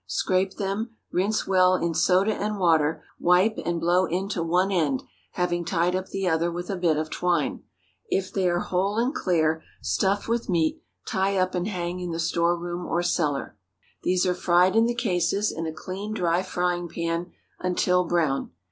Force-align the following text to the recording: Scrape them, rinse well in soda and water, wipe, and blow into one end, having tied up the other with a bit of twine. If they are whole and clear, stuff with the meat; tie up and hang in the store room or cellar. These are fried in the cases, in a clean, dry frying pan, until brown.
Scrape 0.07 0.55
them, 0.55 0.95
rinse 1.11 1.45
well 1.45 1.75
in 1.75 1.93
soda 1.93 2.33
and 2.33 2.57
water, 2.57 3.03
wipe, 3.19 3.59
and 3.63 3.79
blow 3.79 4.05
into 4.07 4.41
one 4.41 4.71
end, 4.71 5.03
having 5.33 5.63
tied 5.63 5.95
up 5.95 6.07
the 6.07 6.27
other 6.27 6.51
with 6.51 6.71
a 6.71 6.75
bit 6.75 6.97
of 6.97 7.11
twine. 7.11 7.61
If 8.09 8.33
they 8.33 8.49
are 8.49 8.61
whole 8.61 8.97
and 8.97 9.13
clear, 9.13 9.61
stuff 9.79 10.27
with 10.27 10.47
the 10.47 10.53
meat; 10.53 10.81
tie 11.05 11.37
up 11.37 11.53
and 11.53 11.67
hang 11.67 11.99
in 11.99 12.09
the 12.09 12.19
store 12.19 12.57
room 12.57 12.83
or 12.87 13.03
cellar. 13.03 13.59
These 14.01 14.25
are 14.25 14.33
fried 14.33 14.75
in 14.75 14.87
the 14.87 14.95
cases, 14.95 15.51
in 15.51 15.67
a 15.67 15.71
clean, 15.71 16.15
dry 16.15 16.41
frying 16.41 16.87
pan, 16.89 17.31
until 17.59 18.03
brown. 18.05 18.49